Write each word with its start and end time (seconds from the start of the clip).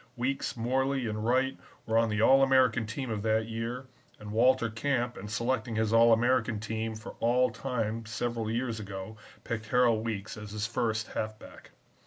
Weekes, 0.15 0.57
Morley, 0.57 1.05
and 1.05 1.23
Wright 1.23 1.55
were 1.85 1.95
on 1.95 2.09
the 2.09 2.23
All 2.23 2.41
American 2.41 2.87
team 2.87 3.11
of 3.11 3.21
that 3.21 3.45
year, 3.45 3.85
and 4.17 4.31
Walter 4.31 4.67
Camp 4.67 5.15
in 5.15 5.27
selecting 5.27 5.75
his 5.75 5.93
All 5.93 6.11
American 6.11 6.59
team 6.59 6.95
for 6.95 7.11
All 7.19 7.51
Time 7.51 8.07
several 8.07 8.49
years 8.49 8.79
ago 8.79 9.15
picked 9.43 9.67
Harold 9.67 10.03
Weekes 10.03 10.37
as 10.37 10.49
his 10.53 10.65
first 10.65 11.09
halfback. 11.09 11.69